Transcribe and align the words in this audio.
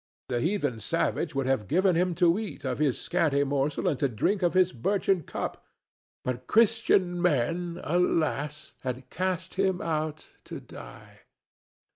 "The 0.29 0.41
heathen 0.41 0.79
savage 0.79 1.35
would 1.35 1.45
have 1.45 1.67
given 1.67 1.95
him 1.95 2.15
to 2.15 2.39
eat 2.39 2.65
of 2.65 2.79
his 2.79 2.99
scanty 2.99 3.43
morsel 3.43 3.87
and 3.87 3.99
to 3.99 4.09
drink 4.09 4.41
of 4.41 4.55
his 4.55 4.71
birchen 4.73 5.21
cup, 5.27 5.63
but 6.23 6.47
Christian 6.47 7.21
men, 7.21 7.79
alas! 7.83 8.71
had 8.81 9.11
cast 9.11 9.53
him 9.53 9.79
out 9.79 10.29
to 10.45 10.59
die." 10.59 11.19